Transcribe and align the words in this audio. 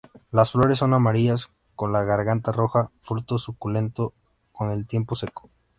Las 0.31 0.51
flores 0.53 0.79
son 0.79 0.95
amarillas 0.95 1.51
con 1.75 1.91
la 1.93 2.03
garganta 2.03 2.51
roja; 2.51 2.89
fruto 3.01 3.37
suculento 3.37 4.15
con 4.51 4.71
el 4.71 4.87
tiempo 4.87 5.15
seco. 5.15 5.51